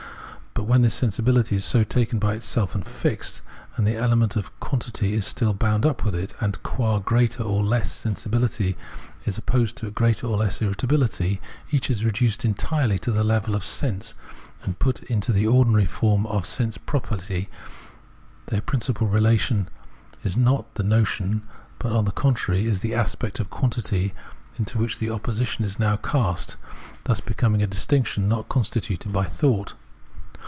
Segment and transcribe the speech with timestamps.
[0.53, 3.41] But when this sensibiUty is so taken by itself and fixed,
[3.77, 7.63] and the element of quantity is still bound up with it, and qua greater or
[7.63, 8.77] less sensibility
[9.25, 11.39] is opposed to a greater or less irritabihty,
[11.71, 14.13] each is reduced entirely to the level of sense,
[14.63, 17.49] and put into the ordinary form of a sense property;
[18.47, 19.67] their principle of relation
[20.23, 21.41] is not the notion,
[21.79, 24.13] but, on the contrary, it is the aspect of quantity
[24.59, 26.55] into which the opposition is now cast,
[27.05, 29.73] thus becoming a distinction not constituted by thought.